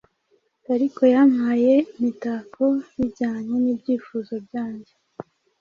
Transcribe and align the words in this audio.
Ariko 0.73 1.01
yampaye 1.13 1.73
imitakobijyanye 1.95 3.55
nibyifuzo 3.63 4.33
byanjye 4.45 4.93